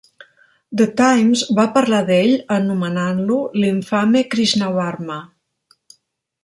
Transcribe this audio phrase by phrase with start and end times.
[0.79, 5.21] "The Times" va parlar d'ell anomenant-lo "l'infame Krishnavarma".